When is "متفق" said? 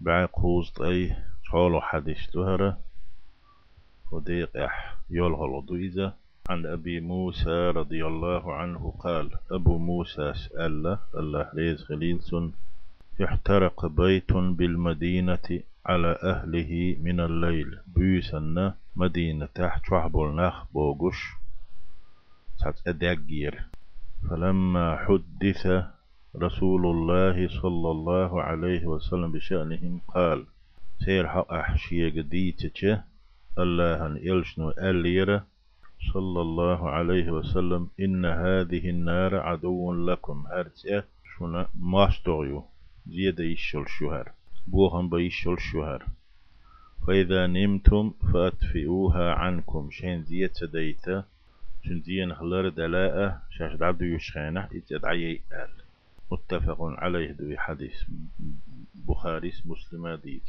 56.32-56.76